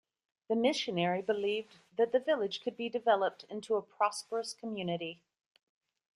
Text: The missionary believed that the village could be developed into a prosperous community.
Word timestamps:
The 0.47 0.55
missionary 0.55 1.21
believed 1.21 1.75
that 1.95 2.11
the 2.11 2.17
village 2.17 2.63
could 2.63 2.75
be 2.75 2.89
developed 2.89 3.43
into 3.51 3.75
a 3.75 3.83
prosperous 3.83 4.51
community. 4.51 5.21